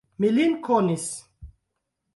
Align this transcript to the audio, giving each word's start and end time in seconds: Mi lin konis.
Mi 0.19 0.29
lin 0.37 0.55
konis. 0.69 1.07